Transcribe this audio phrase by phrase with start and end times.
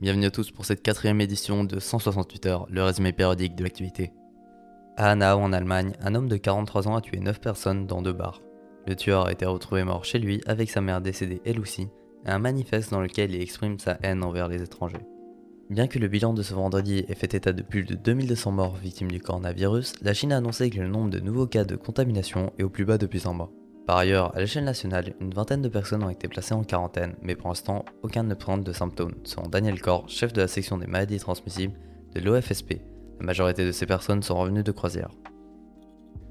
[0.00, 4.12] bienvenue à tous pour cette quatrième édition de 168 heures, le résumé périodique de l'actualité.
[4.96, 8.12] À Hanau en Allemagne, un homme de 43 ans a tué 9 personnes dans deux
[8.12, 8.40] bars.
[8.86, 11.88] Le tueur a été retrouvé mort chez lui avec sa mère décédée elle aussi,
[12.26, 15.04] et un manifeste dans lequel il exprime sa haine envers les étrangers.
[15.68, 18.76] Bien que le bilan de ce vendredi ait fait état de plus de 2200 morts
[18.76, 22.52] victimes du coronavirus, la Chine a annoncé que le nombre de nouveaux cas de contamination
[22.58, 23.50] est au plus bas depuis un mois.
[23.88, 27.34] Par ailleurs, à l'échelle nationale, une vingtaine de personnes ont été placées en quarantaine, mais
[27.34, 30.86] pour l'instant, aucun ne présente de symptômes, selon Daniel Corr, chef de la section des
[30.86, 31.72] maladies transmissibles
[32.14, 32.82] de l'OFSP.
[33.18, 35.08] La majorité de ces personnes sont revenues de croisière.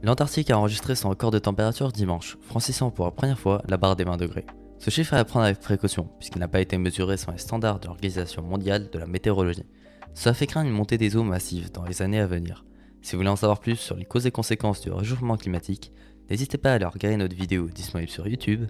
[0.04, 3.96] L'Antarctique a enregistré son record de température dimanche, franchissant pour la première fois la barre
[3.96, 4.46] des 20 degrés.
[4.78, 7.80] Ce chiffre est à prendre avec précaution, puisqu'il n'a pas été mesuré selon les standards
[7.80, 9.66] de l'Organisation mondiale de la météorologie.
[10.14, 12.66] Cela fait craindre une montée des eaux massive dans les années à venir.
[13.02, 15.92] Si vous voulez en savoir plus sur les causes et conséquences du réchauffement climatique,
[16.30, 18.66] n'hésitez pas à aller regarder notre vidéo disponible sur YouTube.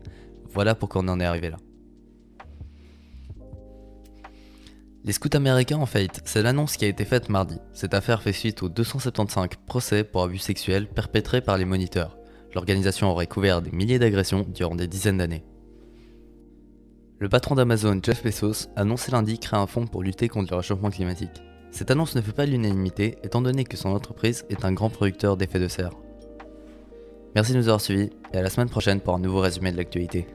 [0.50, 1.58] Voilà pourquoi on en est arrivé là.
[5.04, 7.58] Les scouts américains en faillite, c'est l'annonce qui a été faite mardi.
[7.72, 12.18] Cette affaire fait suite aux 275 procès pour abus sexuels perpétrés par les moniteurs.
[12.54, 15.46] L'organisation aurait couvert des milliers d'agressions durant des dizaines d'années.
[17.20, 20.58] Le patron d'Amazon, Jeff Bezos, a annoncé lundi créer un fonds pour lutter contre le
[20.58, 21.42] réchauffement climatique.
[21.72, 25.38] Cette annonce ne fait pas l'unanimité étant donné que son entreprise est un grand producteur
[25.38, 25.92] d'effets de serre.
[27.38, 29.78] Merci de nous avoir suivis et à la semaine prochaine pour un nouveau résumé de
[29.78, 30.26] l'actualité.